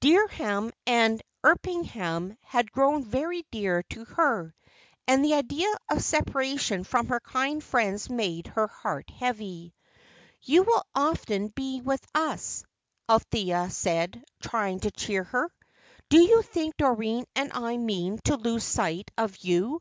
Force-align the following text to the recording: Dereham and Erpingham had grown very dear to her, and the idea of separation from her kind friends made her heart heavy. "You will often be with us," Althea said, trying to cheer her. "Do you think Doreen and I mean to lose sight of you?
Dereham 0.00 0.72
and 0.88 1.22
Erpingham 1.44 2.36
had 2.42 2.72
grown 2.72 3.04
very 3.04 3.46
dear 3.52 3.84
to 3.90 4.06
her, 4.06 4.52
and 5.06 5.24
the 5.24 5.34
idea 5.34 5.68
of 5.88 6.02
separation 6.02 6.82
from 6.82 7.06
her 7.06 7.20
kind 7.20 7.62
friends 7.62 8.10
made 8.10 8.48
her 8.48 8.66
heart 8.66 9.08
heavy. 9.08 9.76
"You 10.42 10.64
will 10.64 10.82
often 10.96 11.46
be 11.50 11.80
with 11.80 12.04
us," 12.12 12.64
Althea 13.08 13.70
said, 13.70 14.24
trying 14.40 14.80
to 14.80 14.90
cheer 14.90 15.22
her. 15.22 15.48
"Do 16.08 16.20
you 16.20 16.42
think 16.42 16.76
Doreen 16.76 17.24
and 17.36 17.52
I 17.52 17.76
mean 17.76 18.18
to 18.24 18.34
lose 18.36 18.64
sight 18.64 19.12
of 19.16 19.36
you? 19.36 19.80